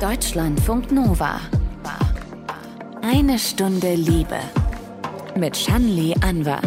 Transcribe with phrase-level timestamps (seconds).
[0.00, 1.40] Deutschlandfunk Nova.
[3.02, 4.38] Eine Stunde Liebe.
[5.36, 6.62] Mit Shanli Anwar.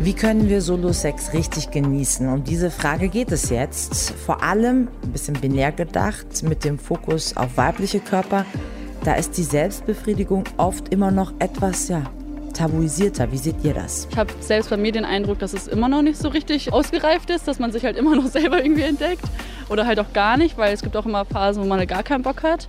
[0.00, 2.26] Wie können wir Solo-Sex richtig genießen?
[2.26, 4.12] Um diese Frage geht es jetzt.
[4.12, 8.46] Vor allem, ein bisschen binär gedacht, mit dem Fokus auf weibliche Körper.
[9.04, 12.04] Da ist die Selbstbefriedigung oft immer noch etwas, ja,
[12.52, 13.30] tabuisierter.
[13.32, 14.08] Wie seht ihr das?
[14.10, 17.30] Ich habe selbst bei mir den Eindruck, dass es immer noch nicht so richtig ausgereift
[17.30, 19.24] ist, dass man sich halt immer noch selber irgendwie entdeckt.
[19.68, 22.02] Oder halt auch gar nicht, weil es gibt auch immer Phasen, wo man halt gar
[22.02, 22.68] keinen Bock hat.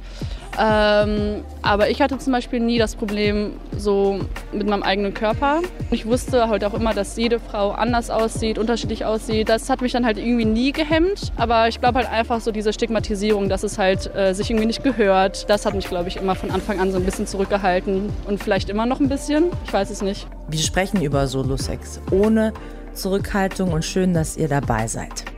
[0.59, 4.19] Ähm, aber ich hatte zum Beispiel nie das Problem so
[4.51, 5.61] mit meinem eigenen Körper.
[5.91, 9.49] Ich wusste halt auch immer, dass jede Frau anders aussieht, unterschiedlich aussieht.
[9.49, 11.31] Das hat mich dann halt irgendwie nie gehemmt.
[11.37, 14.83] Aber ich glaube halt einfach so diese Stigmatisierung, dass es halt äh, sich irgendwie nicht
[14.83, 18.11] gehört, das hat mich, glaube ich, immer von Anfang an so ein bisschen zurückgehalten.
[18.27, 19.45] Und vielleicht immer noch ein bisschen.
[19.65, 20.27] Ich weiß es nicht.
[20.47, 22.53] Wir sprechen über Solo-Sex ohne
[22.93, 25.32] Zurückhaltung und schön, dass ihr dabei seid.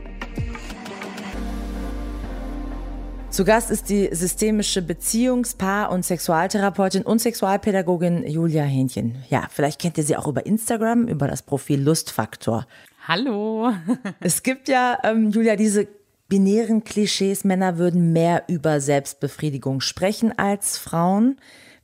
[3.36, 9.22] Zu Gast ist die systemische Beziehungs-, Paar- und Sexualtherapeutin und Sexualpädagogin Julia Hähnchen.
[9.28, 12.66] Ja, vielleicht kennt ihr sie auch über Instagram, über das Profil Lustfaktor.
[13.06, 13.72] Hallo.
[14.20, 15.86] es gibt ja, ähm, Julia, diese
[16.30, 21.36] binären Klischees, Männer würden mehr über Selbstbefriedigung sprechen als Frauen.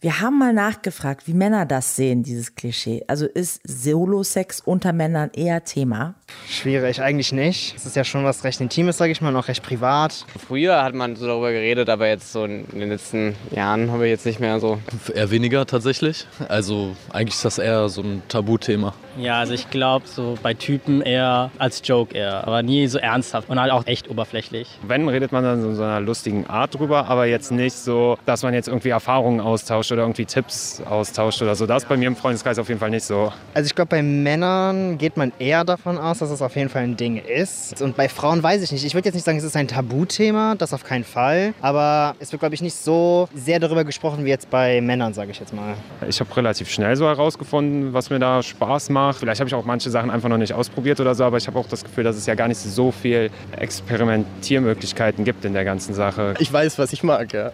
[0.02, 3.04] Wir haben mal nachgefragt, wie Männer das sehen, dieses Klischee.
[3.06, 6.16] Also ist Solo-Sex unter Männern eher Thema?
[6.48, 7.76] Schwierig, eigentlich nicht.
[7.76, 10.26] Es ist ja schon was recht Intimes, sage ich mal, noch recht privat.
[10.48, 14.10] Früher hat man so darüber geredet, aber jetzt so in den letzten Jahren habe ich
[14.10, 14.80] jetzt nicht mehr so.
[15.14, 16.26] Eher weniger tatsächlich.
[16.48, 18.94] Also eigentlich ist das eher so ein Tabuthema.
[19.16, 23.48] Ja, also ich glaube so bei Typen eher als Joke eher, aber nie so ernsthaft
[23.48, 24.66] und halt auch echt oberflächlich.
[24.84, 28.42] Wenn, redet man dann in so einer lustigen Art drüber, aber jetzt nicht so, dass
[28.42, 31.66] man jetzt irgendwie Erfahrungen austauscht oder irgendwie Tipps austauscht oder so.
[31.66, 33.32] Das ist bei mir im Freundeskreis auf jeden Fall nicht so.
[33.54, 36.82] Also ich glaube, bei Männern geht man eher davon aus, dass es auf jeden Fall
[36.82, 37.80] ein Ding ist.
[37.82, 38.84] Und bei Frauen weiß ich nicht.
[38.84, 41.54] Ich würde jetzt nicht sagen, es ist ein Tabuthema, das auf keinen Fall.
[41.60, 45.30] Aber es wird, glaube ich, nicht so sehr darüber gesprochen wie jetzt bei Männern, sage
[45.30, 45.74] ich jetzt mal.
[46.08, 49.18] Ich habe relativ schnell so herausgefunden, was mir da Spaß macht macht.
[49.18, 51.58] Vielleicht habe ich auch manche Sachen einfach noch nicht ausprobiert oder so, aber ich habe
[51.58, 55.94] auch das Gefühl, dass es ja gar nicht so viel Experimentiermöglichkeiten gibt in der ganzen
[55.94, 56.34] Sache.
[56.38, 57.52] Ich weiß, was ich mag, ja.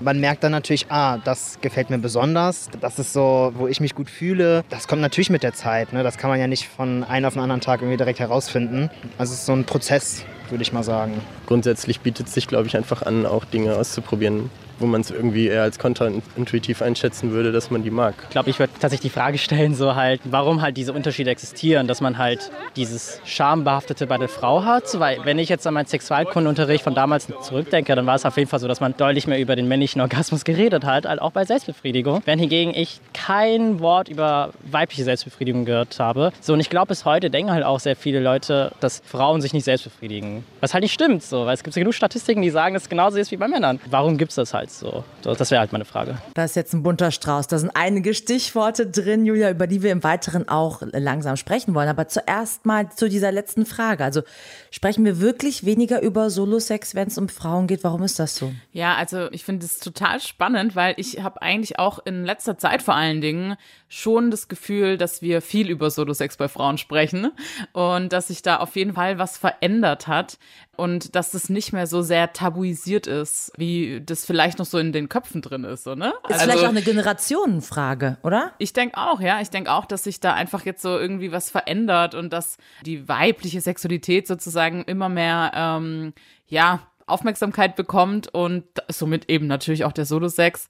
[0.00, 3.94] Man merkt dann natürlich, ah, das gefällt mir besonders, das ist so, wo ich mich
[3.94, 4.64] gut fühle.
[4.70, 6.02] Das kommt natürlich mit der Zeit, ne?
[6.02, 8.90] das kann man ja nicht von einem auf den anderen Tag irgendwie direkt herausfinden.
[9.18, 11.20] Also es ist so ein Prozess, würde ich mal sagen.
[11.46, 15.46] Grundsätzlich bietet es sich, glaube ich, einfach an, auch Dinge auszuprobieren, wo man es irgendwie
[15.48, 18.14] eher als konterintuitiv einschätzen würde, dass man die mag.
[18.24, 21.86] Ich glaube, ich würde tatsächlich die Frage stellen, so halt, warum halt diese Unterschiede existieren,
[21.86, 25.86] dass man halt dieses Schambehaftete bei der Frau hat, weil wenn ich jetzt an meinen
[25.86, 29.40] Sexualkundenunterricht von damals zurückdenke, dann war es auf jeden Fall so, dass man deutlich mehr
[29.40, 32.22] über den männlichen Orgasmus geredet hat, halt auch bei Selbstbefriedigung.
[32.24, 36.32] Wenn hingegen ich kein Wort über weibliche Selbstbefriedigung gehört habe.
[36.40, 39.52] So, und ich glaube, bis heute denken halt auch sehr viele Leute, dass Frauen sich
[39.52, 40.44] nicht selbst befriedigen.
[40.60, 43.18] Was halt nicht stimmt, so, weil es gibt genug Statistiken, die sagen, dass es genauso
[43.18, 43.80] ist wie bei Männern.
[43.90, 44.63] Warum gibt es das halt?
[44.64, 44.78] Schweiz.
[44.78, 45.04] So.
[45.22, 46.18] Das wäre halt meine Frage.
[46.34, 47.46] Das ist jetzt ein bunter Strauß.
[47.46, 51.88] Da sind einige Stichworte drin, Julia, über die wir im Weiteren auch langsam sprechen wollen.
[51.88, 54.04] Aber zuerst mal zu dieser letzten Frage.
[54.04, 54.22] Also
[54.70, 57.84] sprechen wir wirklich weniger über Solo-Sex, wenn es um Frauen geht?
[57.84, 58.52] Warum ist das so?
[58.72, 62.82] Ja, also ich finde es total spannend, weil ich habe eigentlich auch in letzter Zeit
[62.82, 63.56] vor allen Dingen
[63.94, 67.30] schon das Gefühl, dass wir viel über Solo-Sex bei Frauen sprechen
[67.72, 70.38] und dass sich da auf jeden Fall was verändert hat
[70.74, 74.90] und dass es nicht mehr so sehr tabuisiert ist, wie das vielleicht noch so in
[74.90, 76.12] den Köpfen drin ist, so, ne?
[76.28, 78.52] Ist also, vielleicht auch eine Generationenfrage, oder?
[78.58, 79.40] Ich denke auch, ja.
[79.40, 83.08] Ich denke auch, dass sich da einfach jetzt so irgendwie was verändert und dass die
[83.08, 86.14] weibliche Sexualität sozusagen immer mehr, ähm,
[86.48, 90.68] ja, Aufmerksamkeit bekommt und somit eben natürlich auch der Solo-Sex.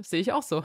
[0.00, 0.62] Sehe ich auch so.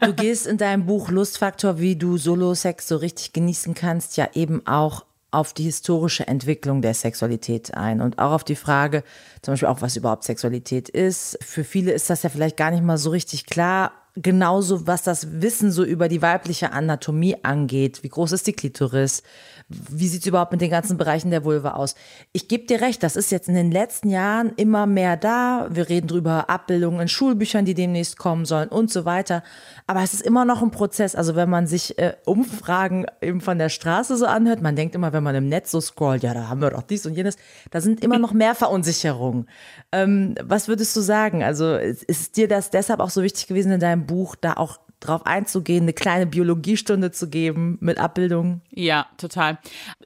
[0.00, 4.66] du gehst in deinem Buch Lustfaktor, wie du Solo-Sex so richtig genießen kannst, ja eben
[4.66, 9.02] auch auf die historische Entwicklung der Sexualität ein und auch auf die Frage,
[9.42, 11.36] zum Beispiel auch, was überhaupt Sexualität ist.
[11.42, 13.92] Für viele ist das ja vielleicht gar nicht mal so richtig klar.
[14.14, 18.02] Genauso, was das Wissen so über die weibliche Anatomie angeht.
[18.02, 19.22] Wie groß ist die Klitoris?
[19.68, 21.96] Wie sieht es überhaupt mit den ganzen Bereichen der Vulva aus?
[22.32, 25.66] Ich gebe dir recht, das ist jetzt in den letzten Jahren immer mehr da.
[25.70, 29.42] Wir reden drüber Abbildungen in Schulbüchern, die demnächst kommen sollen und so weiter.
[29.88, 31.16] Aber es ist immer noch ein Prozess.
[31.16, 35.12] Also wenn man sich äh, Umfragen eben von der Straße so anhört, man denkt immer,
[35.12, 37.36] wenn man im Netz so scrollt, ja, da haben wir doch dies und jenes.
[37.72, 39.48] Da sind immer noch mehr Verunsicherungen.
[39.90, 41.42] Ähm, was würdest du sagen?
[41.42, 45.26] Also ist dir das deshalb auch so wichtig gewesen in deinem Buch, da auch drauf
[45.26, 48.62] einzugehen, eine kleine Biologiestunde zu geben mit Abbildungen?
[48.70, 49.58] Ja, total.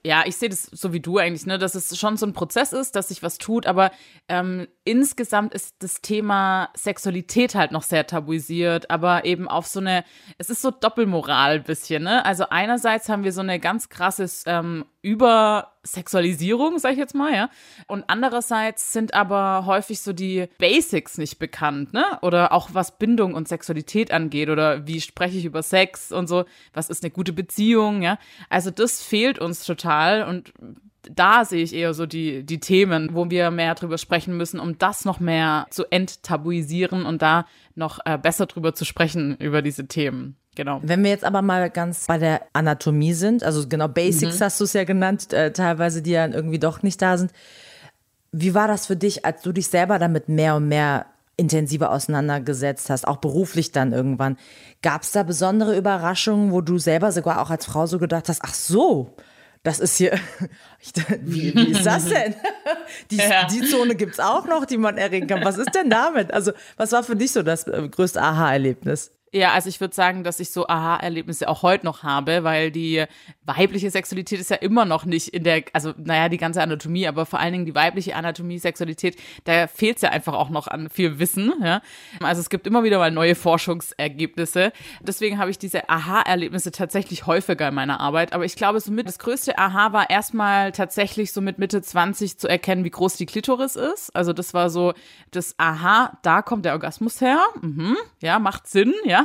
[0.05, 2.73] Ja, ich sehe das so wie du eigentlich, ne, dass es schon so ein Prozess
[2.73, 3.93] ist, dass sich was tut, aber
[4.29, 10.03] ähm, insgesamt ist das Thema Sexualität halt noch sehr tabuisiert, aber eben auf so eine,
[10.37, 12.25] es ist so Doppelmoral ein bisschen, ne?
[12.25, 17.51] Also einerseits haben wir so eine ganz krasses ähm, Übersexualisierung, sag ich jetzt mal, ja.
[17.87, 22.05] Und andererseits sind aber häufig so die Basics nicht bekannt, ne?
[22.23, 26.47] Oder auch was Bindung und Sexualität angeht oder wie spreche ich über Sex und so,
[26.73, 28.19] was ist eine gute Beziehung, ja.
[28.49, 30.53] Also das fehlt uns total und
[31.11, 34.77] da sehe ich eher so die, die Themen, wo wir mehr drüber sprechen müssen, um
[34.79, 39.87] das noch mehr zu enttabuisieren und da noch äh, besser drüber zu sprechen, über diese
[39.87, 40.37] Themen.
[40.57, 40.81] Genau.
[40.83, 44.45] Wenn wir jetzt aber mal ganz bei der Anatomie sind, also genau Basics Mhm.
[44.45, 47.33] hast du es ja genannt, äh, teilweise die ja irgendwie doch nicht da sind.
[48.33, 51.07] Wie war das für dich, als du dich selber damit mehr und mehr
[51.37, 54.37] intensiver auseinandergesetzt hast, auch beruflich dann irgendwann?
[54.83, 58.41] Gab es da besondere Überraschungen, wo du selber sogar auch als Frau so gedacht hast,
[58.45, 59.15] ach so,
[59.63, 60.19] das ist hier,
[61.21, 62.35] wie, wie ist das denn?
[63.11, 63.47] Die, Ja.
[63.47, 65.45] die Zone gibt es auch noch, die man erregen kann.
[65.45, 66.33] Was ist denn damit?
[66.33, 69.13] Also, was war für dich so das äh, größte Aha-Erlebnis?
[69.33, 73.05] Ja, also ich würde sagen, dass ich so Aha-Erlebnisse auch heute noch habe, weil die
[73.45, 77.27] weibliche Sexualität ist ja immer noch nicht in der, also naja, die ganze Anatomie, aber
[77.27, 80.91] vor allen Dingen die weibliche Anatomie, Sexualität, da fehlt es ja einfach auch noch an
[80.91, 81.53] viel Wissen.
[81.63, 81.81] Ja?
[82.21, 84.73] Also es gibt immer wieder mal neue Forschungsergebnisse.
[85.01, 88.33] Deswegen habe ich diese Aha-Erlebnisse tatsächlich häufiger in meiner Arbeit.
[88.33, 92.49] Aber ich glaube, somit das größte Aha war erstmal tatsächlich so mit Mitte 20 zu
[92.49, 94.11] erkennen, wie groß die Klitoris ist.
[94.15, 94.93] Also das war so
[95.31, 97.41] das Aha, da kommt der Orgasmus her.
[97.61, 99.20] Mhm, ja, macht Sinn, ja.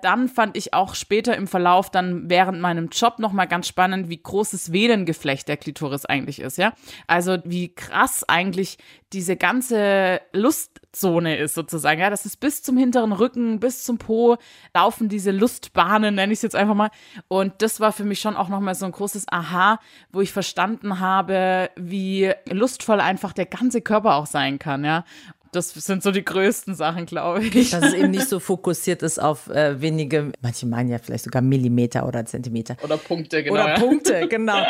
[0.00, 4.22] Dann fand ich auch später im Verlauf dann während meinem Job nochmal ganz spannend, wie
[4.22, 6.72] groß das Venengeflecht der Klitoris eigentlich ist, ja.
[7.06, 8.78] Also wie krass eigentlich
[9.12, 12.10] diese ganze Lustzone ist sozusagen, ja.
[12.10, 14.36] Das ist bis zum hinteren Rücken, bis zum Po
[14.74, 16.90] laufen diese Lustbahnen, nenne ich es jetzt einfach mal.
[17.28, 19.80] Und das war für mich schon auch nochmal so ein großes Aha,
[20.12, 25.04] wo ich verstanden habe, wie lustvoll einfach der ganze Körper auch sein kann, ja.
[25.52, 27.70] Das sind so die größten Sachen, glaube ich.
[27.70, 31.42] Dass es eben nicht so fokussiert ist auf äh, wenige, manche meinen ja vielleicht sogar
[31.42, 32.76] Millimeter oder Zentimeter.
[32.82, 33.64] Oder Punkte, genau.
[33.64, 33.74] Oder.
[33.74, 34.62] Punkte, genau.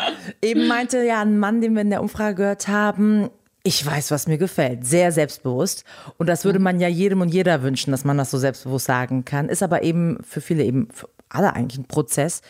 [0.42, 3.30] Eben meinte ja ein Mann, den wir in der Umfrage gehört haben,
[3.64, 4.86] ich weiß, was mir gefällt.
[4.86, 5.84] Sehr selbstbewusst.
[6.16, 9.24] Und das würde man ja jedem und jeder wünschen, dass man das so selbstbewusst sagen
[9.24, 9.48] kann.
[9.48, 12.40] Ist aber eben für viele eben, für alle eigentlich ein Prozess.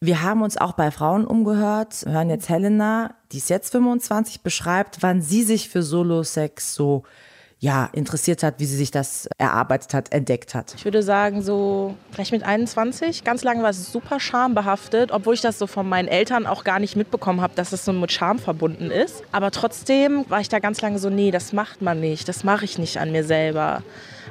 [0.00, 5.02] Wir haben uns auch bei Frauen umgehört, hören jetzt Helena, die ist jetzt 25, beschreibt,
[5.02, 7.04] wann sie sich für Solo-Sex so
[7.58, 10.74] ja, interessiert hat, wie sie sich das erarbeitet hat, entdeckt hat.
[10.76, 13.24] Ich würde sagen, so vielleicht mit 21.
[13.24, 16.80] Ganz lange war es super schambehaftet, obwohl ich das so von meinen Eltern auch gar
[16.80, 19.22] nicht mitbekommen habe, dass es so mit Scham verbunden ist.
[19.32, 22.66] Aber trotzdem war ich da ganz lange so, nee, das macht man nicht, das mache
[22.66, 23.82] ich nicht an mir selber.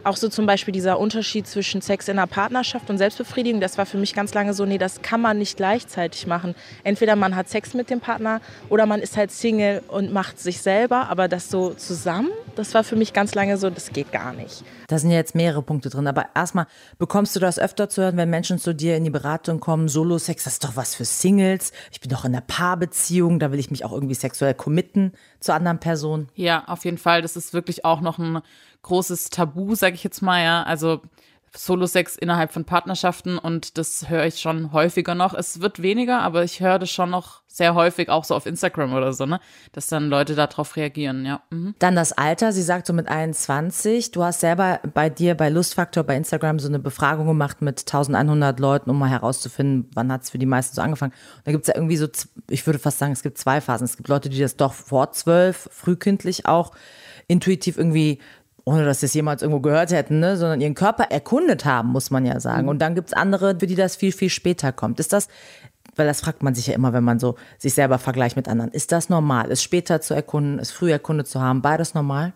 [0.05, 3.87] Auch so zum Beispiel dieser Unterschied zwischen Sex in einer Partnerschaft und Selbstbefriedigung, das war
[3.87, 6.53] für mich ganz lange so, nee, das kann man nicht gleichzeitig machen.
[6.83, 8.39] Entweder man hat Sex mit dem Partner
[8.69, 12.83] oder man ist halt Single und macht sich selber, aber das so zusammen, das war
[12.83, 14.63] für mich ganz lange so, das geht gar nicht.
[14.87, 16.67] Da sind ja jetzt mehrere Punkte drin, aber erstmal
[16.99, 20.43] bekommst du das öfter zu hören, wenn Menschen zu dir in die Beratung kommen, Solo-Sex,
[20.43, 21.71] das ist doch was für Singles.
[21.91, 25.55] Ich bin doch in einer Paarbeziehung, da will ich mich auch irgendwie sexuell committen zur
[25.55, 26.27] anderen Person.
[26.35, 27.23] Ja, auf jeden Fall.
[27.23, 28.41] Das ist wirklich auch noch ein
[28.83, 30.61] großes Tabu, sag ich jetzt mal, ja.
[30.63, 31.01] Also
[31.57, 35.33] Solo-Sex innerhalb von Partnerschaften und das höre ich schon häufiger noch.
[35.33, 38.93] Es wird weniger, aber ich höre das schon noch sehr häufig, auch so auf Instagram
[38.93, 39.39] oder so, ne?
[39.71, 41.41] Dass dann Leute darauf reagieren, ja.
[41.51, 41.73] Mhm.
[41.79, 44.11] Dann das Alter, sie sagt so mit 21.
[44.11, 48.59] Du hast selber bei dir bei Lustfaktor bei Instagram so eine Befragung gemacht mit 1100
[48.59, 51.13] Leuten, um mal herauszufinden, wann hat es für die meisten so angefangen.
[51.37, 52.07] Und da gibt es ja irgendwie so,
[52.49, 53.85] ich würde fast sagen, es gibt zwei Phasen.
[53.85, 56.73] Es gibt Leute, die das doch vor zwölf, frühkindlich auch
[57.27, 58.19] intuitiv irgendwie
[58.65, 62.09] ohne dass sie es jemals irgendwo gehört hätten, ne, sondern ihren Körper erkundet haben, muss
[62.09, 62.67] man ja sagen.
[62.67, 64.99] Und dann gibt's andere, für die das viel, viel später kommt.
[64.99, 65.27] Ist das,
[65.95, 68.71] weil das fragt man sich ja immer, wenn man so sich selber vergleicht mit anderen.
[68.71, 69.49] Ist das normal?
[69.49, 72.33] Ist später zu erkunden, ist früh erkundet zu haben, beides normal?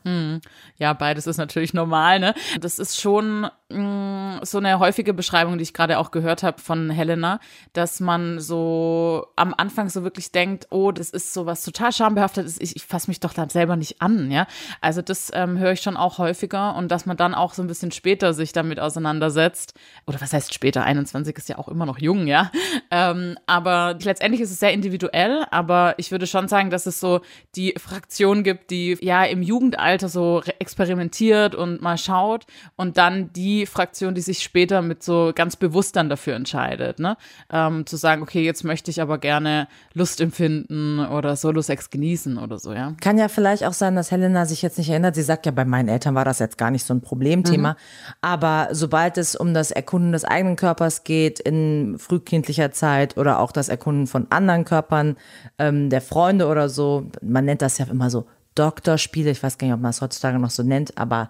[0.78, 2.34] Ja, beides ist natürlich normal, ne?
[2.60, 6.90] Das ist schon mh, so eine häufige Beschreibung, die ich gerade auch gehört habe von
[6.90, 7.40] Helena,
[7.74, 12.60] dass man so am Anfang so wirklich denkt, oh, das ist so was total schambehaftetes,
[12.60, 14.48] ich, ich fasse mich doch dann selber nicht an, ja?
[14.82, 17.68] Also das ähm, höre ich schon auch häufiger und dass man dann auch so ein
[17.68, 19.74] bisschen später sich damit auseinandersetzt.
[20.08, 20.84] Oder was heißt später?
[20.84, 22.52] 21 ist ja auch immer noch jung, ja?
[22.92, 27.22] Ähm, aber letztendlich ist es sehr individuell, aber ich würde schon sagen, dass es so
[27.56, 33.66] die Fraktion gibt, die ja im Jugendalter so experimentiert und mal schaut und dann die
[33.66, 37.18] Fraktion, die sich später mit so ganz bewusst dann dafür entscheidet, ne?
[37.52, 42.60] Ähm, zu sagen, okay, jetzt möchte ich aber gerne Lust empfinden oder Solo-Sex genießen oder
[42.60, 42.94] so, ja.
[43.02, 45.16] Kann ja vielleicht auch sein, dass Helena sich jetzt nicht erinnert.
[45.16, 47.76] Sie sagt ja, bei meinen Eltern war das jetzt gar nicht so ein Problemthema.
[48.22, 53.52] Aber sobald es um das Erkunden des eigenen Körpers geht, in frühkindlicher Zeit oder auch
[53.52, 55.18] das Erkunden von anderen Körpern,
[55.58, 59.68] ähm, der Freunde oder so, man nennt das ja immer so Doktorspiele, ich weiß gar
[59.68, 61.30] nicht, ob man es heutzutage noch so nennt, aber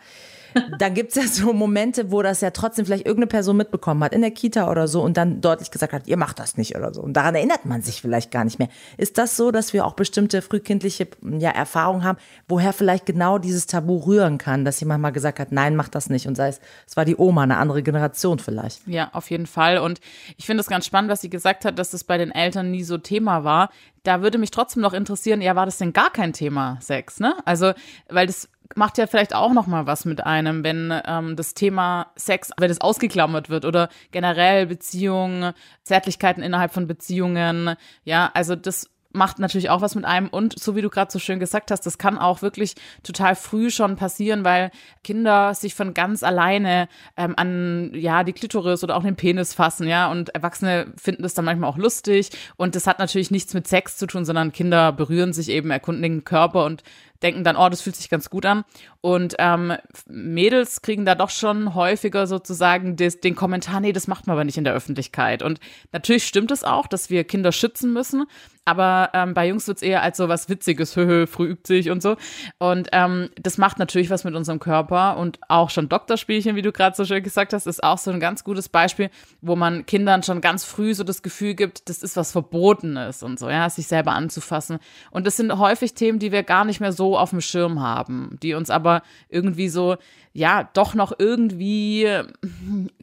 [0.78, 4.14] da gibt es ja so Momente, wo das ja trotzdem vielleicht irgendeine Person mitbekommen hat,
[4.14, 6.94] in der Kita oder so, und dann deutlich gesagt hat, ihr macht das nicht oder
[6.94, 7.02] so.
[7.02, 8.70] Und daran erinnert man sich vielleicht gar nicht mehr.
[8.98, 11.08] Ist das so, dass wir auch bestimmte frühkindliche
[11.40, 15.52] ja, Erfahrungen haben, woher vielleicht genau dieses Tabu rühren kann, dass jemand mal gesagt hat,
[15.52, 16.28] nein, mach das nicht.
[16.28, 18.88] Und sei es, es war die Oma, eine andere Generation vielleicht.
[18.88, 19.78] Ja, auf jeden Fall.
[19.80, 20.00] Und
[20.38, 22.84] ich finde es ganz spannend, was sie gesagt hat, dass das bei den Eltern nie
[22.84, 23.70] so Thema war.
[24.04, 27.36] Da würde mich trotzdem noch interessieren, ja, war das denn gar kein Thema Sex, ne?
[27.46, 27.74] Also,
[28.08, 32.12] weil das macht ja vielleicht auch noch mal was mit einem, wenn ähm, das Thema
[32.16, 37.76] Sex, wenn es ausgeklammert wird oder generell Beziehungen, Zärtlichkeiten innerhalb von Beziehungen.
[38.04, 40.28] Ja, also das macht natürlich auch was mit einem.
[40.28, 43.72] Und so wie du gerade so schön gesagt hast, das kann auch wirklich total früh
[43.72, 44.72] schon passieren, weil
[45.04, 49.88] Kinder sich von ganz alleine ähm, an ja die Klitoris oder auch den Penis fassen,
[49.88, 50.12] ja.
[50.12, 52.30] Und Erwachsene finden das dann manchmal auch lustig.
[52.56, 56.04] Und das hat natürlich nichts mit Sex zu tun, sondern Kinder berühren sich eben, erkunden
[56.04, 56.84] den Körper und
[57.24, 58.64] denken dann, oh, das fühlt sich ganz gut an.
[59.02, 59.74] Und ähm,
[60.08, 64.44] Mädels kriegen da doch schon häufiger sozusagen des, den Kommentar, nee, das macht man aber
[64.44, 65.42] nicht in der Öffentlichkeit.
[65.42, 65.60] Und
[65.94, 68.26] natürlich stimmt es auch, dass wir Kinder schützen müssen,
[68.66, 72.04] aber ähm, bei Jungs wird's eher als so was Witziges, höhö, früh übt sich und
[72.04, 72.18] so.
[72.60, 76.72] Und ähm, das macht natürlich was mit unserem Körper und auch schon Doktorspielchen, wie du
[76.72, 79.10] gerade so schön gesagt hast, ist auch so ein ganz gutes Beispiel,
[79.42, 83.40] wo man Kindern schon ganz früh so das Gefühl gibt, das ist was Verbotenes und
[83.40, 84.80] so, ja, sich selber anzufassen.
[85.10, 88.38] Und das sind häufig Themen, die wir gar nicht mehr so auf dem Schirm haben,
[88.42, 89.98] die uns aber irgendwie so,
[90.34, 92.08] ja, doch noch irgendwie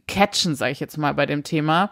[0.07, 1.91] catchen, sage ich jetzt mal bei dem Thema.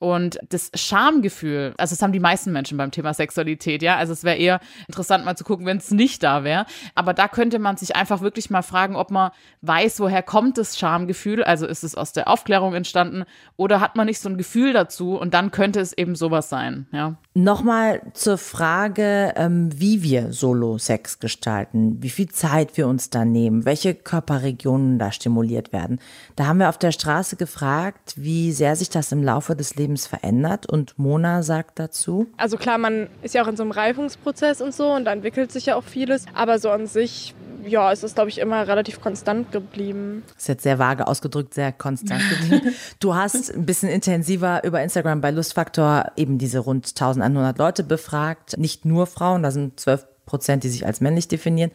[0.00, 3.96] Und das Schamgefühl, also das haben die meisten Menschen beim Thema Sexualität, ja.
[3.96, 6.64] Also es wäre eher interessant mal zu gucken, wenn es nicht da wäre.
[6.94, 9.30] Aber da könnte man sich einfach wirklich mal fragen, ob man
[9.60, 11.44] weiß, woher kommt das Schamgefühl.
[11.44, 13.24] Also ist es aus der Aufklärung entstanden
[13.56, 16.86] oder hat man nicht so ein Gefühl dazu und dann könnte es eben sowas sein,
[16.92, 17.16] ja.
[17.34, 23.64] Nochmal zur Frage, ähm, wie wir Solo-Sex gestalten, wie viel Zeit wir uns da nehmen,
[23.64, 26.00] welche Körperregionen da stimuliert werden.
[26.36, 29.89] Da haben wir auf der Straße gefragt, wie sehr sich das im Laufe des Lebens
[29.96, 32.26] verändert und Mona sagt dazu.
[32.36, 35.52] Also klar, man ist ja auch in so einem Reifungsprozess und so und da entwickelt
[35.52, 37.34] sich ja auch vieles, aber so an sich
[37.66, 40.22] ja, es ist, glaube ich, immer relativ konstant geblieben.
[40.28, 42.74] Das ist jetzt sehr vage ausgedrückt, sehr konstant geblieben.
[43.00, 48.56] Du hast ein bisschen intensiver über Instagram bei Lustfaktor eben diese rund 1100 Leute befragt.
[48.58, 51.70] Nicht nur Frauen, da sind 12 Prozent, die sich als männlich definieren.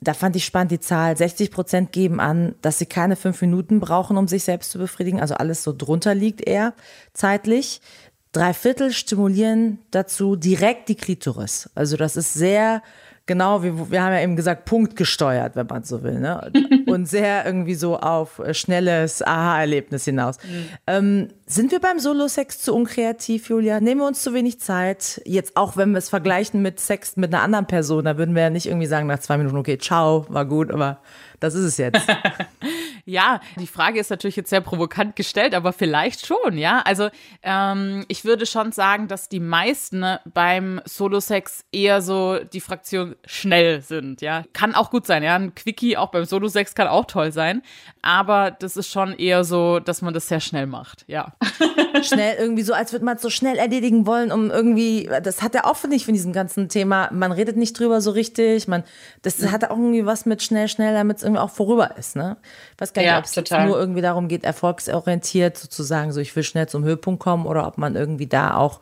[0.00, 1.16] Da fand ich spannend die Zahl.
[1.16, 5.20] 60 Prozent geben an, dass sie keine fünf Minuten brauchen, um sich selbst zu befriedigen.
[5.20, 6.74] Also alles so drunter liegt eher
[7.12, 7.80] zeitlich.
[8.32, 11.70] Drei Viertel stimulieren dazu direkt die Klitoris.
[11.74, 12.82] Also das ist sehr
[13.26, 16.50] genau, wir, wir haben ja eben gesagt, punktgesteuert, wenn man so will, ne?
[16.86, 20.38] Und sehr irgendwie so auf äh, schnelles Aha-Erlebnis hinaus.
[20.38, 20.68] Mhm.
[20.86, 23.80] Ähm, sind wir beim Solo-Sex zu unkreativ, Julia?
[23.80, 25.20] Nehmen wir uns zu wenig Zeit?
[25.24, 28.42] Jetzt auch, wenn wir es vergleichen mit Sex mit einer anderen Person, da würden wir
[28.42, 30.98] ja nicht irgendwie sagen nach zwei Minuten, okay, ciao, war gut, aber
[31.40, 32.06] das ist es jetzt.
[33.04, 36.82] ja, die Frage ist natürlich jetzt sehr provokant gestellt, aber vielleicht schon, ja.
[36.84, 37.08] Also
[37.42, 43.82] ähm, ich würde schon sagen, dass die meisten beim Solo-Sex eher so die Fraktion schnell
[43.82, 44.44] sind, ja.
[44.52, 45.36] Kann auch gut sein, ja.
[45.36, 47.62] Ein Quickie auch beim Solo-Sex kann auch toll sein,
[48.02, 51.34] aber das ist schon eher so, dass man das sehr schnell macht, ja.
[52.04, 55.54] schnell irgendwie so, als würde man es so schnell erledigen wollen, um irgendwie, das hat
[55.54, 58.84] er auch, finde ich, von diesem ganzen Thema, man redet nicht drüber so richtig, man,
[59.22, 62.36] das hat auch irgendwie was mit schnell, schnell, damit es irgendwie auch vorüber ist, ne?
[62.74, 66.34] Ich weiß gar nicht, ja, ob es nur irgendwie darum geht, erfolgsorientiert sozusagen, so ich
[66.34, 68.80] will schnell zum Höhepunkt kommen oder ob man irgendwie da auch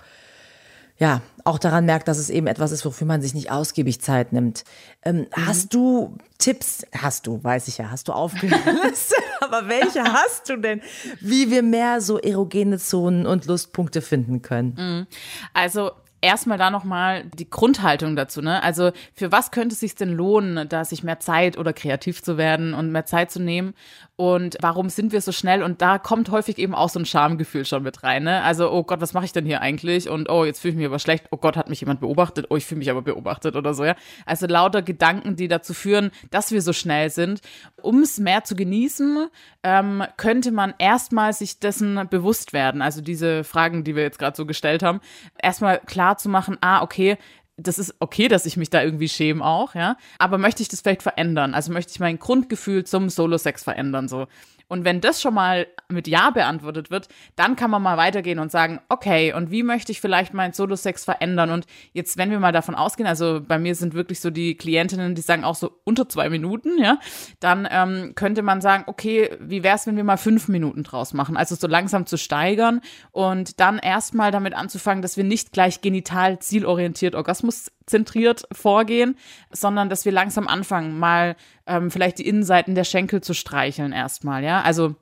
[0.99, 4.33] ja, auch daran merkt, dass es eben etwas ist, wofür man sich nicht ausgiebig Zeit
[4.33, 4.65] nimmt.
[5.03, 5.47] Ähm, mhm.
[5.47, 6.87] Hast du Tipps?
[6.97, 10.81] Hast du, weiß ich ja, hast du aufgelistet, aber welche hast du denn,
[11.21, 14.75] wie wir mehr so erogene Zonen und Lustpunkte finden können?
[14.77, 15.07] Mhm.
[15.53, 15.93] Also
[16.25, 18.63] erstmal da nochmal die Grundhaltung dazu, ne?
[18.63, 22.39] Also für was könnte es sich denn lohnen, da sich mehr Zeit oder kreativ zu
[22.39, 23.75] werden und mehr Zeit zu nehmen?
[24.17, 25.63] Und warum sind wir so schnell?
[25.63, 28.43] Und da kommt häufig eben auch so ein Schamgefühl schon mit rein, ne?
[28.43, 30.09] Also, oh Gott, was mache ich denn hier eigentlich?
[30.09, 31.27] Und oh, jetzt fühle ich mich aber schlecht.
[31.31, 32.47] Oh Gott, hat mich jemand beobachtet?
[32.49, 33.97] Oh, ich fühle mich aber beobachtet oder so, ja?
[34.25, 37.41] Also lauter Gedanken, die dazu führen, dass wir so schnell sind.
[37.83, 39.29] Um es mehr zu genießen,
[39.65, 42.83] ähm, könnte man erstmal sich dessen bewusst werden.
[42.83, 45.01] Also diese Fragen, die wir jetzt gerade so gestellt haben,
[45.43, 47.19] erstmal klar zu machen, ah, okay,
[47.57, 49.97] das ist okay, dass ich mich da irgendwie schäme auch, ja.
[50.19, 51.55] Aber möchte ich das vielleicht verändern?
[51.55, 54.27] Also möchte ich mein Grundgefühl zum Solo-Sex verändern, so.
[54.75, 58.51] Und wenn das schon mal mit Ja beantwortet wird, dann kann man mal weitergehen und
[58.51, 61.51] sagen, okay, und wie möchte ich vielleicht meinen Solo-Sex verändern?
[61.51, 65.15] Und jetzt, wenn wir mal davon ausgehen, also bei mir sind wirklich so die Klientinnen,
[65.15, 66.99] die sagen auch so unter zwei Minuten, ja,
[67.39, 71.15] dann ähm, könnte man sagen, okay, wie wäre es, wenn wir mal fünf Minuten draus
[71.15, 71.37] machen?
[71.37, 72.81] Also so langsam zu steigern
[73.13, 79.17] und dann erstmal damit anzufangen, dass wir nicht gleich genital zielorientiert Orgasmus zentriert vorgehen,
[79.51, 81.37] sondern dass wir langsam anfangen, mal
[81.67, 84.63] ähm, vielleicht die Innenseiten der Schenkel zu streicheln erstmal, ja.
[84.63, 84.97] Also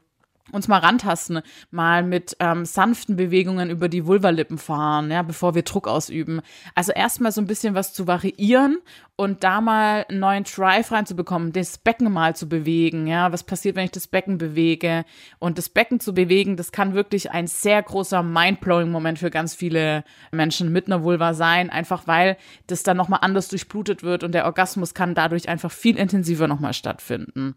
[0.50, 5.62] uns mal rantasten, mal mit ähm, sanften Bewegungen über die Vulvalippen fahren, ja, bevor wir
[5.62, 6.40] Druck ausüben.
[6.74, 8.78] Also erstmal so ein bisschen was zu variieren
[9.14, 13.76] und da mal einen neuen Drive reinzubekommen, das Becken mal zu bewegen, ja, was passiert,
[13.76, 15.04] wenn ich das Becken bewege
[15.38, 19.54] und das Becken zu bewegen, das kann wirklich ein sehr großer mindblowing Moment für ganz
[19.54, 24.32] viele Menschen mit einer Vulva sein, einfach weil das dann nochmal anders durchblutet wird und
[24.32, 27.54] der Orgasmus kann dadurch einfach viel intensiver nochmal stattfinden.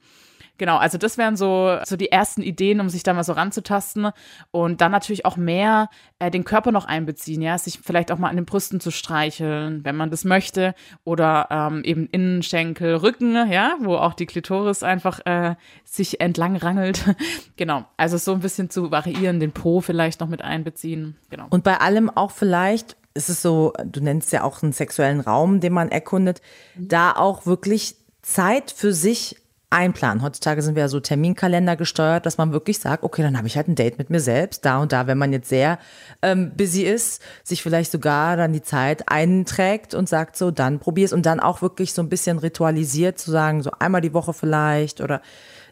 [0.57, 4.11] Genau, also das wären so, so die ersten Ideen, um sich da mal so ranzutasten
[4.51, 8.29] und dann natürlich auch mehr äh, den Körper noch einbeziehen, ja, sich vielleicht auch mal
[8.29, 13.75] an den Brüsten zu streicheln, wenn man das möchte oder ähm, eben Innenschenkel, Rücken, ja,
[13.81, 17.03] wo auch die Klitoris einfach äh, sich entlang rangelt.
[17.57, 21.47] genau, also so ein bisschen zu variieren, den Po vielleicht noch mit einbeziehen, genau.
[21.49, 25.61] Und bei allem auch vielleicht ist es so, du nennst ja auch einen sexuellen Raum,
[25.61, 26.41] den man erkundet,
[26.75, 29.37] da auch wirklich Zeit für sich
[29.75, 30.23] einplanen.
[30.23, 33.57] Heutzutage sind wir ja so Terminkalender gesteuert, dass man wirklich sagt, okay, dann habe ich
[33.57, 35.77] halt ein Date mit mir selbst, da und da, wenn man jetzt sehr
[36.21, 41.11] ähm, busy ist, sich vielleicht sogar dann die Zeit einträgt und sagt so, dann probier's
[41.11, 45.01] und dann auch wirklich so ein bisschen ritualisiert zu sagen, so einmal die Woche vielleicht
[45.01, 45.21] oder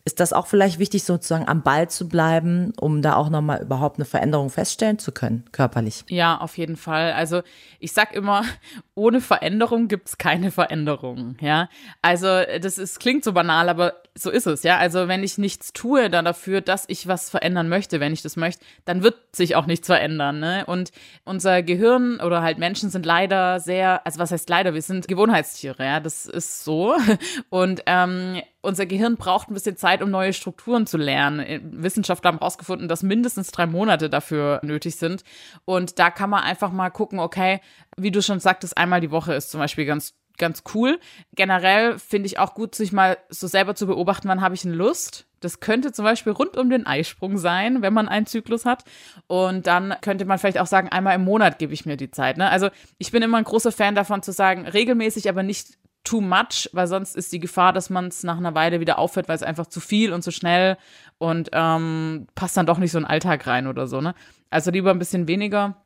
[0.05, 3.97] ist das auch vielleicht wichtig, sozusagen am Ball zu bleiben, um da auch nochmal überhaupt
[3.97, 6.03] eine Veränderung feststellen zu können, körperlich?
[6.09, 7.13] Ja, auf jeden Fall.
[7.13, 7.41] Also
[7.79, 8.43] ich sag immer,
[8.95, 11.37] ohne Veränderung gibt's keine Veränderung.
[11.39, 11.69] Ja,
[12.01, 12.27] also
[12.61, 14.63] das ist, klingt so banal, aber so ist es.
[14.63, 18.21] Ja, also wenn ich nichts tue dann dafür, dass ich was verändern möchte, wenn ich
[18.21, 20.39] das möchte, dann wird sich auch nichts verändern.
[20.39, 20.65] Ne?
[20.65, 20.91] Und
[21.23, 25.83] unser Gehirn oder halt Menschen sind leider sehr, also was heißt leider, wir sind Gewohnheitstiere.
[25.85, 26.93] Ja, das ist so.
[27.49, 31.61] Und ähm, unser Gehirn braucht ein bisschen Zeit, um neue Strukturen zu lernen.
[31.83, 35.23] Wissenschaftler haben herausgefunden, dass mindestens drei Monate dafür nötig sind.
[35.65, 37.59] Und da kann man einfach mal gucken, okay,
[37.97, 40.99] wie du schon sagtest, einmal die Woche ist zum Beispiel ganz ganz cool.
[41.35, 44.73] Generell finde ich auch gut, sich mal so selber zu beobachten, wann habe ich eine
[44.73, 45.27] Lust.
[45.41, 48.83] Das könnte zum Beispiel rund um den Eisprung sein, wenn man einen Zyklus hat.
[49.27, 52.37] Und dann könnte man vielleicht auch sagen, einmal im Monat gebe ich mir die Zeit.
[52.37, 52.49] Ne?
[52.49, 56.69] Also ich bin immer ein großer Fan davon zu sagen, regelmäßig, aber nicht too much,
[56.73, 59.43] weil sonst ist die Gefahr, dass man es nach einer Weile wieder aufhört, weil es
[59.43, 60.77] einfach zu viel und zu schnell
[61.17, 64.01] und ähm, passt dann doch nicht so in den Alltag rein oder so.
[64.01, 64.13] Ne?
[64.49, 65.77] Also lieber ein bisschen weniger.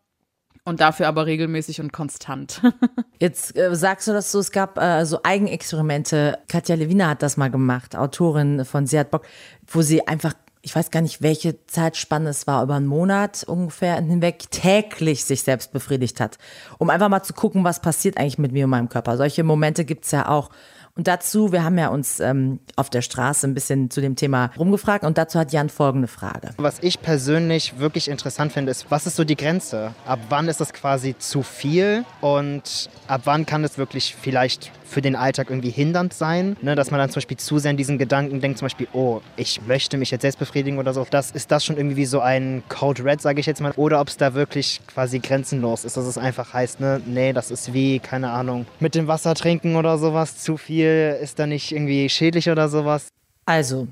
[0.63, 2.61] Und dafür aber regelmäßig und konstant.
[3.21, 6.39] Jetzt äh, sagst du das so, es gab äh, so Eigenexperimente.
[6.49, 9.25] Katja Lewina hat das mal gemacht, Autorin von Sie hat Bock,
[9.65, 13.95] wo sie einfach ich weiß gar nicht, welche Zeitspanne es war, über einen Monat ungefähr
[13.95, 16.37] hinweg täglich sich selbst befriedigt hat.
[16.77, 19.17] Um einfach mal zu gucken, was passiert eigentlich mit mir und meinem Körper.
[19.17, 20.49] Solche Momente gibt's ja auch.
[20.97, 24.49] Und dazu, wir haben ja uns ähm, auf der Straße ein bisschen zu dem Thema
[24.57, 26.49] rumgefragt und dazu hat Jan folgende Frage.
[26.57, 29.93] Was ich persönlich wirklich interessant finde, ist, was ist so die Grenze?
[30.07, 35.01] Ab wann ist das quasi zu viel und ab wann kann es wirklich vielleicht für
[35.01, 36.75] den Alltag irgendwie hindernd sein, ne?
[36.75, 39.61] dass man dann zum Beispiel zu sehr in diesen Gedanken denkt, zum Beispiel, oh, ich
[39.67, 41.05] möchte mich jetzt selbst befriedigen oder so.
[41.09, 44.07] Das, ist das schon irgendwie so ein Code Red, sage ich jetzt mal, oder ob
[44.07, 47.99] es da wirklich quasi grenzenlos ist, dass es einfach heißt, ne, nee, das ist wie,
[47.99, 52.49] keine Ahnung, mit dem Wasser trinken oder sowas, zu viel ist da nicht irgendwie schädlich
[52.49, 53.07] oder sowas?
[53.45, 53.87] Also,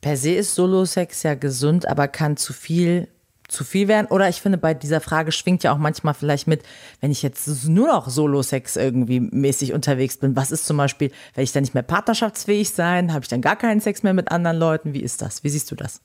[0.00, 3.08] per se ist Solo-Sex ja gesund, aber kann zu viel
[3.48, 4.06] zu viel werden.
[4.08, 6.62] Oder ich finde, bei dieser Frage schwingt ja auch manchmal vielleicht mit,
[7.00, 10.36] wenn ich jetzt nur noch Solo-Sex irgendwie mäßig unterwegs bin.
[10.36, 13.12] Was ist zum Beispiel, wenn ich dann nicht mehr partnerschaftsfähig sein?
[13.12, 14.92] Habe ich dann gar keinen Sex mehr mit anderen Leuten?
[14.92, 15.42] Wie ist das?
[15.44, 16.02] Wie siehst du das?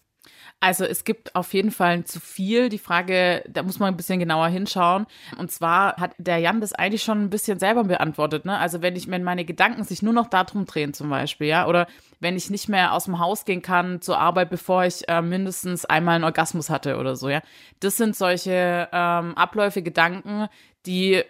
[0.64, 2.70] Also es gibt auf jeden Fall zu viel.
[2.70, 5.08] Die Frage, da muss man ein bisschen genauer hinschauen.
[5.38, 8.46] Und zwar hat der Jan das eigentlich schon ein bisschen selber beantwortet.
[8.46, 8.58] Ne?
[8.58, 11.86] Also wenn ich, wenn meine Gedanken sich nur noch darum drehen zum Beispiel, ja, oder
[12.22, 15.84] wenn ich nicht mehr aus dem Haus gehen kann zur Arbeit, bevor ich äh, mindestens
[15.84, 17.42] einmal einen Orgasmus hatte oder so, ja.
[17.82, 20.48] Das sind solche ähm, Abläufe, Gedanken,
[20.86, 21.26] die äh,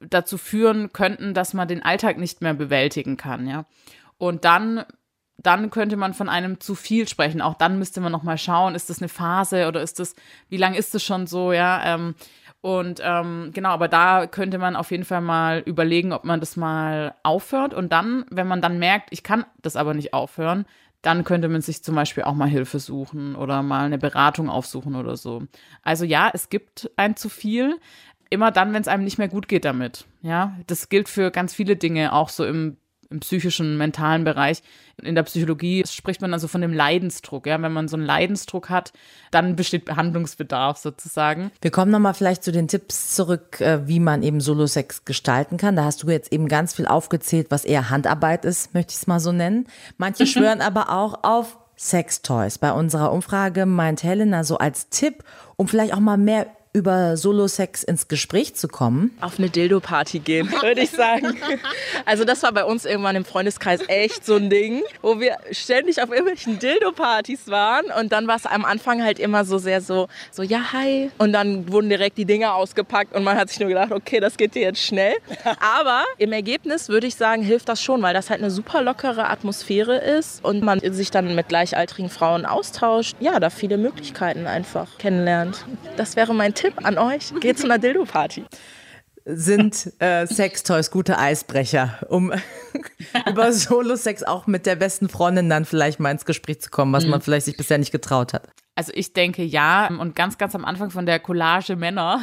[0.00, 3.64] dazu führen könnten, dass man den Alltag nicht mehr bewältigen kann, ja.
[4.18, 4.84] Und dann
[5.42, 7.40] dann könnte man von einem zu viel sprechen.
[7.40, 10.14] Auch dann müsste man noch mal schauen, ist das eine Phase oder ist das,
[10.48, 11.94] wie lange ist das schon so, ja?
[11.94, 12.14] Ähm,
[12.62, 16.56] und ähm, genau, aber da könnte man auf jeden Fall mal überlegen, ob man das
[16.56, 17.74] mal aufhört.
[17.74, 20.64] Und dann, wenn man dann merkt, ich kann das aber nicht aufhören,
[21.02, 24.94] dann könnte man sich zum Beispiel auch mal Hilfe suchen oder mal eine Beratung aufsuchen
[24.94, 25.42] oder so.
[25.82, 27.78] Also ja, es gibt ein zu viel.
[28.30, 30.06] Immer dann, wenn es einem nicht mehr gut geht damit.
[30.22, 32.76] Ja, das gilt für ganz viele Dinge, auch so im
[33.12, 34.62] im psychischen, mentalen Bereich.
[35.02, 37.46] In der Psychologie spricht man also von dem Leidensdruck.
[37.46, 37.60] Ja?
[37.62, 38.92] Wenn man so einen Leidensdruck hat,
[39.30, 41.52] dann besteht Behandlungsbedarf sozusagen.
[41.60, 45.76] Wir kommen nochmal vielleicht zu den Tipps zurück, äh, wie man eben Solo-Sex gestalten kann.
[45.76, 49.06] Da hast du jetzt eben ganz viel aufgezählt, was eher Handarbeit ist, möchte ich es
[49.06, 49.66] mal so nennen.
[49.98, 52.58] Manche schwören aber auch auf Sextoys.
[52.58, 55.24] Bei unserer Umfrage meint Helena so als Tipp,
[55.56, 59.10] um vielleicht auch mal mehr über Solo-Sex ins Gespräch zu kommen?
[59.20, 61.36] Auf eine Dildo-Party gehen, würde ich sagen.
[62.06, 66.02] Also das war bei uns irgendwann im Freundeskreis echt so ein Ding, wo wir ständig
[66.02, 70.08] auf irgendwelchen Dildo-Partys waren und dann war es am Anfang halt immer so sehr so,
[70.30, 71.10] so ja, hi.
[71.18, 74.38] Und dann wurden direkt die Dinger ausgepackt und man hat sich nur gedacht, okay, das
[74.38, 75.14] geht dir jetzt schnell.
[75.60, 79.28] Aber im Ergebnis würde ich sagen, hilft das schon, weil das halt eine super lockere
[79.28, 83.14] Atmosphäre ist und man sich dann mit gleichaltrigen Frauen austauscht.
[83.20, 85.66] Ja, da viele Möglichkeiten einfach kennenlernt.
[85.98, 87.32] Das wäre mein Tipp an euch.
[87.40, 88.44] Geht zu einer Dildo-Party
[89.24, 92.32] sind äh, Sextoys gute Eisbrecher, um
[93.28, 97.04] über Solo-Sex auch mit der besten Freundin dann vielleicht mal ins Gespräch zu kommen, was
[97.04, 97.10] mhm.
[97.10, 98.48] man vielleicht sich bisher nicht getraut hat.
[98.74, 99.88] Also ich denke ja.
[99.88, 102.20] Und ganz, ganz am Anfang von der Collage Männer,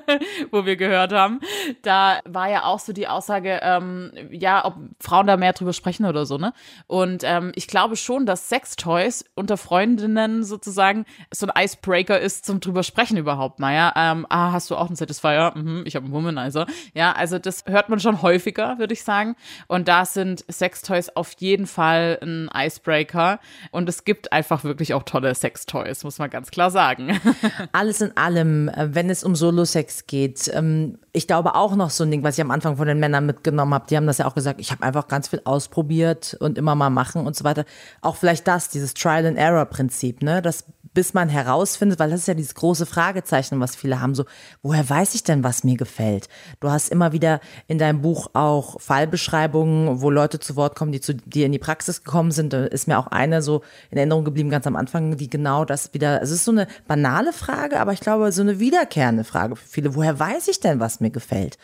[0.50, 1.40] wo wir gehört haben,
[1.82, 6.04] da war ja auch so die Aussage, ähm, ja, ob Frauen da mehr drüber sprechen
[6.04, 6.52] oder so, ne?
[6.86, 12.60] Und ähm, ich glaube schon, dass Sextoys unter Freundinnen sozusagen so ein Icebreaker ist zum
[12.60, 13.58] drüber sprechen überhaupt.
[13.58, 15.52] Naja, ähm, ah, hast du auch einen Satisfier?
[15.54, 16.66] Mhm, ich habe einen Womanizer.
[16.94, 19.34] Ja, also das hört man schon häufiger, würde ich sagen.
[19.66, 23.40] Und da sind Sextoys auf jeden Fall ein Icebreaker.
[23.70, 25.85] Und es gibt einfach wirklich auch tolle Sextoys.
[25.86, 27.20] Toys, muss man ganz klar sagen.
[27.72, 32.04] Alles in allem, äh, wenn es um Solo-Sex geht, ähm, ich glaube auch noch so
[32.04, 34.26] ein Ding, was ich am Anfang von den Männern mitgenommen habe, die haben das ja
[34.26, 37.64] auch gesagt, ich habe einfach ganz viel ausprobiert und immer mal machen und so weiter.
[38.00, 40.42] Auch vielleicht das, dieses Trial-and-Error-Prinzip, ne?
[40.42, 40.64] Das
[40.96, 44.24] bis man herausfindet, weil das ist ja dieses große Fragezeichen, was viele haben, so,
[44.62, 46.30] woher weiß ich denn, was mir gefällt?
[46.58, 51.02] Du hast immer wieder in deinem Buch auch Fallbeschreibungen, wo Leute zu Wort kommen, die
[51.02, 52.54] zu dir in die Praxis gekommen sind.
[52.54, 55.75] Da ist mir auch eine so in Erinnerung geblieben, ganz am Anfang, die genau das
[55.92, 59.68] wieder, es ist so eine banale Frage, aber ich glaube, so eine wiederkehrende Frage für
[59.68, 59.94] viele.
[59.94, 61.58] Woher weiß ich denn, was mir gefällt?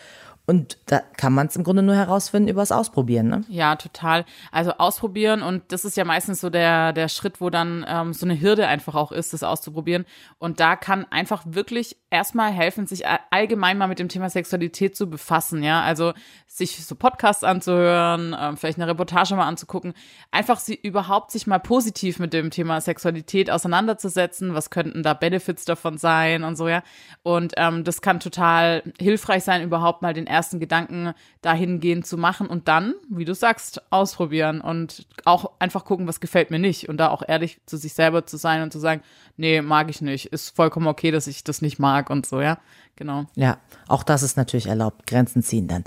[0.44, 3.44] Und da kann man es im Grunde nur herausfinden über das Ausprobieren, ne?
[3.48, 4.24] Ja, total.
[4.50, 8.26] Also ausprobieren und das ist ja meistens so der, der Schritt, wo dann ähm, so
[8.26, 10.05] eine Hürde einfach auch ist, das auszuprobieren.
[10.38, 15.09] Und da kann einfach wirklich erstmal helfen, sich allgemein mal mit dem Thema Sexualität zu
[15.09, 15.81] befassen, ja.
[15.83, 16.12] Also
[16.48, 19.94] sich so Podcasts anzuhören, ähm, vielleicht eine Reportage mal anzugucken,
[20.33, 24.55] einfach sie überhaupt sich mal positiv mit dem Thema Sexualität auseinanderzusetzen.
[24.55, 26.83] Was könnten da Benefits davon sein und so, ja.
[27.22, 32.49] Und ähm, das kann total hilfreich sein, überhaupt mal den ersten Gedanken dahingehend zu machen
[32.49, 36.97] und dann, wie du sagst, ausprobieren und auch einfach gucken, was gefällt mir nicht und
[36.97, 39.03] da auch ehrlich zu sich selber zu sein und zu sagen,
[39.37, 42.59] nee, mag ich nicht, ist vollkommen okay, dass ich das nicht mag und so, ja,
[42.97, 43.27] genau.
[43.37, 45.85] Ja, auch das ist natürlich erlaubt, Grenzen ziehen dann.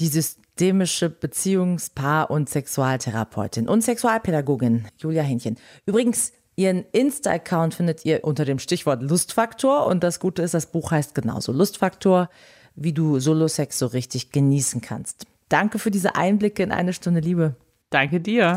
[0.00, 5.56] Die systemische Beziehungspaar- und Sexualtherapeutin und Sexualpädagogin Julia Hähnchen.
[5.86, 10.90] Übrigens, Ihren Insta-Account findet ihr unter dem Stichwort Lustfaktor und das Gute ist, das Buch
[10.90, 12.30] heißt genauso Lustfaktor
[12.76, 15.26] wie du Solo-Sex so richtig genießen kannst.
[15.48, 17.56] Danke für diese Einblicke in eine Stunde Liebe.
[17.90, 18.56] Danke dir.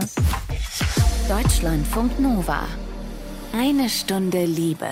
[1.27, 2.67] Deutschlandfunk Nova.
[3.53, 4.87] Eine Stunde Liebe.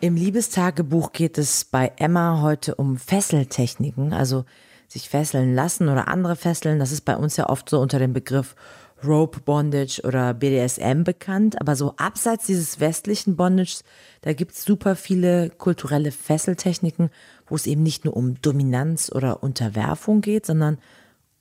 [0.00, 4.44] Im Liebestagebuch geht es bei Emma heute um Fesseltechniken, also
[4.86, 6.78] sich fesseln lassen oder andere fesseln.
[6.78, 8.54] Das ist bei uns ja oft so unter dem Begriff
[9.04, 13.80] Rope Bondage oder BDSM bekannt, aber so abseits dieses westlichen Bondage,
[14.22, 17.10] da gibt es super viele kulturelle Fesseltechniken,
[17.46, 20.78] wo es eben nicht nur um Dominanz oder Unterwerfung geht, sondern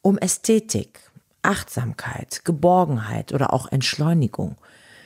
[0.01, 0.99] um Ästhetik,
[1.41, 4.55] Achtsamkeit, Geborgenheit oder auch Entschleunigung.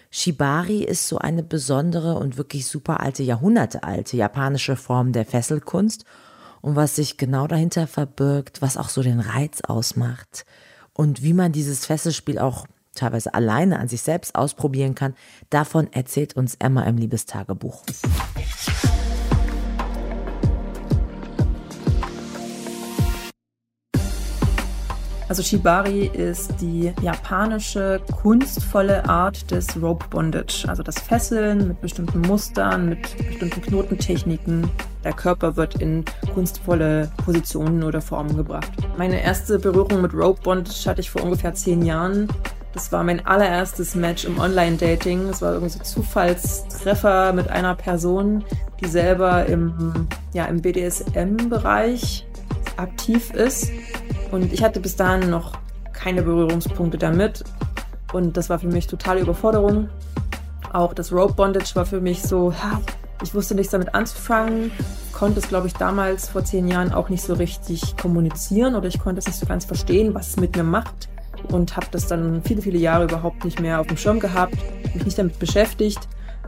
[0.09, 6.03] Shibari ist so eine besondere und wirklich super alte, jahrhundertealte japanische Form der Fesselkunst
[6.59, 10.45] und was sich genau dahinter verbirgt, was auch so den Reiz ausmacht
[11.01, 15.15] und wie man dieses Fesselspiel auch teilweise alleine an sich selbst ausprobieren kann,
[15.49, 17.81] davon erzählt uns Emma im Liebestagebuch.
[25.31, 32.19] Also Shibari ist die japanische kunstvolle Art des Rope Bondage, also das Fesseln mit bestimmten
[32.19, 34.69] Mustern, mit bestimmten Knotentechniken.
[35.05, 38.73] Der Körper wird in kunstvolle Positionen oder Formen gebracht.
[38.97, 42.27] Meine erste Berührung mit Rope Bondage hatte ich vor ungefähr zehn Jahren.
[42.73, 45.29] Das war mein allererstes Match im Online-Dating.
[45.29, 48.43] Es war irgendwie so Zufallstreffer mit einer Person,
[48.81, 52.27] die selber im, ja, im BDSM-Bereich
[52.75, 53.71] aktiv ist
[54.31, 55.53] und ich hatte bis dahin noch
[55.93, 57.43] keine Berührungspunkte damit.
[58.13, 59.89] Und das war für mich totale Überforderung.
[60.73, 62.53] Auch das Rope Bondage war für mich so,
[63.23, 64.71] ich wusste nichts damit anzufangen,
[65.11, 68.99] konnte es, glaube ich, damals vor zehn Jahren auch nicht so richtig kommunizieren oder ich
[68.99, 71.09] konnte es nicht so ganz verstehen, was es mit mir macht
[71.49, 74.55] und habe das dann viele, viele Jahre überhaupt nicht mehr auf dem Schirm gehabt,
[74.93, 76.07] mich nicht damit beschäftigt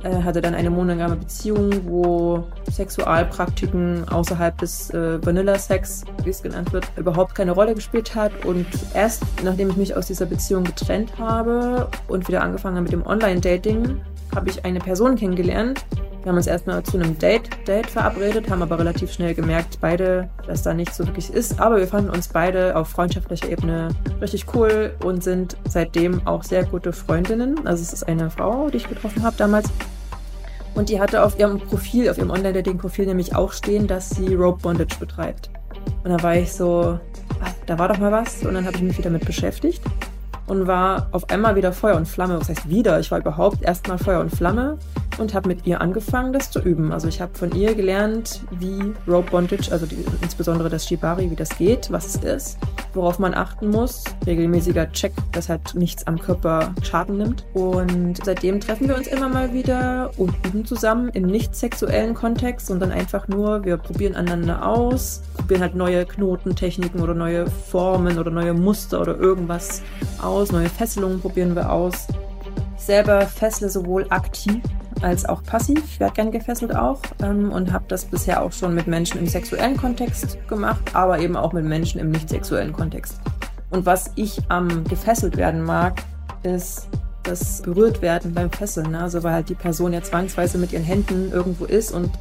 [0.10, 6.86] hatte dann eine monogame Beziehung, wo Sexualpraktiken außerhalb des äh, Vanilla-Sex, wie es genannt wird,
[6.96, 8.46] überhaupt keine Rolle gespielt hat.
[8.46, 12.94] Und erst nachdem ich mich aus dieser Beziehung getrennt habe und wieder angefangen habe mit
[12.94, 14.02] dem Online-Dating,
[14.36, 15.86] habe ich eine Person kennengelernt,
[16.24, 20.30] Wir haben uns erstmal zu einem Date, Date verabredet, haben aber relativ schnell gemerkt, beide,
[20.48, 21.60] dass da nichts so wirklich ist.
[21.60, 23.90] Aber wir fanden uns beide auf freundschaftlicher Ebene
[24.22, 27.68] richtig cool und sind seitdem auch sehr gute Freundinnen.
[27.68, 29.70] Also es ist eine Frau, die ich getroffen habe damals.
[30.76, 34.62] Und die hatte auf ihrem Profil, auf ihrem Online-Dating-Profil nämlich auch stehen, dass sie Rope
[34.62, 35.50] Bondage betreibt.
[36.04, 37.00] Und da war ich so,
[37.42, 38.44] ah, da war doch mal was.
[38.44, 39.82] Und dann habe ich mich wieder damit beschäftigt
[40.48, 42.40] und war auf einmal wieder Feuer und Flamme.
[42.40, 43.00] Was heißt wieder?
[43.00, 44.78] Ich war überhaupt erstmal Feuer und Flamme
[45.18, 46.92] und habe mit ihr angefangen, das zu üben.
[46.92, 51.36] Also ich habe von ihr gelernt, wie Rope Bondage, also die, insbesondere das Shibari, wie
[51.36, 52.58] das geht, was es ist,
[52.94, 54.04] worauf man achten muss.
[54.26, 57.46] Regelmäßiger Check, dass halt nichts am Körper Schaden nimmt.
[57.54, 62.68] Und seitdem treffen wir uns immer mal wieder und üben zusammen im nicht sexuellen Kontext,
[62.68, 68.32] sondern einfach nur, wir probieren aneinander aus, probieren halt neue Knotentechniken oder neue Formen oder
[68.32, 69.82] neue Muster oder irgendwas
[70.22, 72.08] aus, neue Fesselungen probieren wir aus.
[72.78, 74.62] Ich selber fessle sowohl aktiv
[75.04, 75.84] als auch passiv.
[75.86, 79.28] Ich werde gern gefesselt auch ähm, und habe das bisher auch schon mit Menschen im
[79.28, 83.20] sexuellen Kontext gemacht, aber eben auch mit Menschen im nicht sexuellen Kontext.
[83.70, 86.04] Und was ich am gefesselt werden mag,
[86.44, 86.88] ist
[87.24, 88.92] das berührt werden beim Fesseln.
[88.92, 89.00] Ne?
[89.00, 92.12] Also weil halt die Person ja zwangsweise mit ihren Händen irgendwo ist und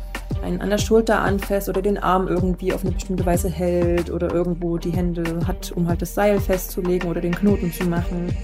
[0.42, 4.32] einen an der Schulter anfasst oder den Arm irgendwie auf eine bestimmte Weise hält oder
[4.32, 8.34] irgendwo die Hände hat, um halt das Seil festzulegen oder den Knoten zu machen.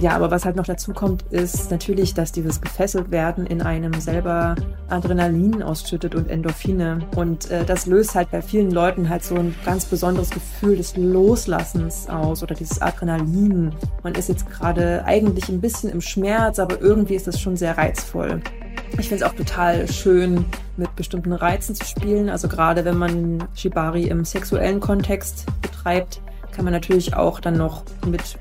[0.00, 3.94] Ja, aber was halt noch dazu kommt, ist natürlich, dass dieses gefesselt werden in einem
[4.00, 4.56] selber
[4.88, 7.00] Adrenalin ausschüttet und Endorphine.
[7.14, 10.96] Und äh, das löst halt bei vielen Leuten halt so ein ganz besonderes Gefühl des
[10.96, 13.72] Loslassens aus oder dieses Adrenalin.
[14.02, 17.78] Man ist jetzt gerade eigentlich ein bisschen im Schmerz, aber irgendwie ist das schon sehr
[17.78, 18.42] reizvoll.
[18.98, 20.44] Ich finde es auch total schön,
[20.76, 22.28] mit bestimmten Reizen zu spielen.
[22.28, 26.20] Also gerade wenn man Shibari im sexuellen Kontext betreibt,
[26.52, 28.38] kann man natürlich auch dann noch mit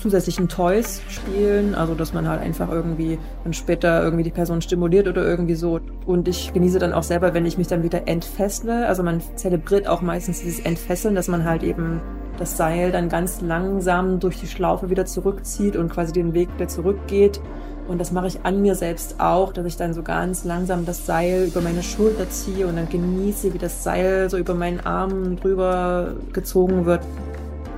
[0.00, 5.06] zusätzlichen Toys spielen, also dass man halt einfach irgendwie dann später irgendwie die Person stimuliert
[5.08, 5.80] oder irgendwie so.
[6.06, 8.86] Und ich genieße dann auch selber, wenn ich mich dann wieder entfessle.
[8.86, 12.00] Also man zelebriert auch meistens dieses Entfesseln, dass man halt eben
[12.38, 16.68] das Seil dann ganz langsam durch die Schlaufe wieder zurückzieht und quasi den Weg wieder
[16.68, 17.40] zurückgeht.
[17.86, 21.06] Und das mache ich an mir selbst auch, dass ich dann so ganz langsam das
[21.06, 25.36] Seil über meine Schulter ziehe und dann genieße, wie das Seil so über meinen Arm
[25.36, 27.02] drüber gezogen wird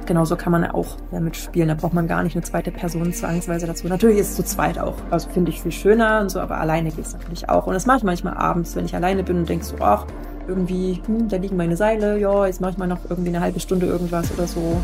[0.06, 1.68] genauso kann man auch damit spielen.
[1.68, 3.86] Da braucht man gar nicht eine zweite Person zwangsweise dazu.
[3.88, 6.90] Natürlich ist es zu zweit auch, also finde ich viel schöner und so, aber alleine
[6.90, 7.66] geht es natürlich auch.
[7.66, 10.06] Und das mache ich manchmal abends, wenn ich alleine bin und denke so, ach,
[10.48, 13.60] irgendwie, hm, da liegen meine Seile, ja, jetzt mache ich mal noch irgendwie eine halbe
[13.60, 14.80] Stunde irgendwas oder so.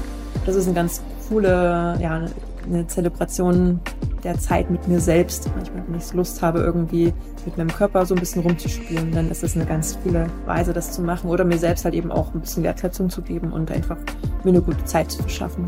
[0.46, 2.22] Das ist eine ganz coole, ja,
[2.66, 3.80] eine Zelebration
[4.24, 5.50] der Zeit mit mir selbst.
[5.54, 7.12] Manchmal, wenn ich Lust habe, irgendwie
[7.44, 10.92] mit meinem Körper so ein bisschen rumzuspielen, dann ist es eine ganz coole Weise, das
[10.92, 11.30] zu machen.
[11.30, 13.96] Oder mir selbst halt eben auch ein bisschen Wertschätzung zu geben und einfach
[14.44, 15.64] mir eine gute Zeit zu verschaffen.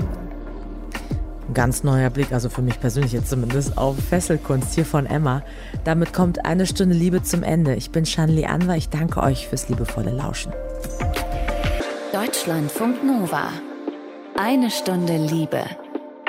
[1.49, 5.43] Ein ganz neuer Blick, also für mich persönlich jetzt zumindest, auf Fesselkunst hier von Emma.
[5.85, 7.75] Damit kommt eine Stunde Liebe zum Ende.
[7.75, 8.77] Ich bin Shanli Anwar.
[8.77, 10.53] Ich danke euch fürs liebevolle Lauschen.
[12.13, 13.49] Deutschlandfunk Nova.
[14.39, 15.63] Eine Stunde Liebe.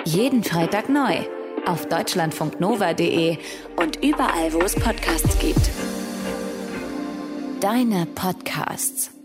[0.06, 1.24] Jeden Freitag neu
[1.66, 3.38] auf deutschlandfunknova.de
[3.78, 5.70] und überall, wo es Podcasts gibt.
[7.62, 9.21] Deine Podcasts.